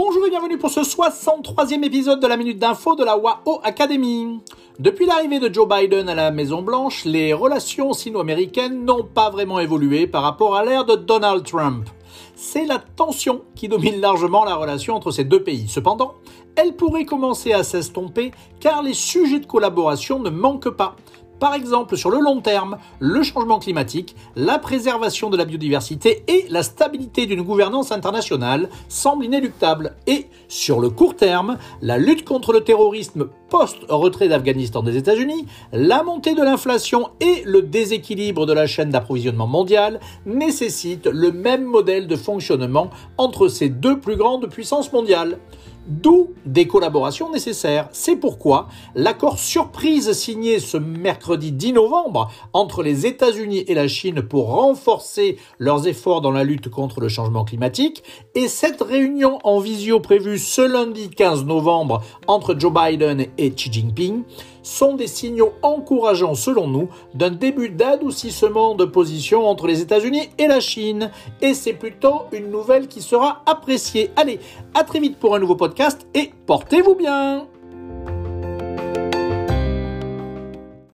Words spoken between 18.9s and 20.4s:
sujets de collaboration ne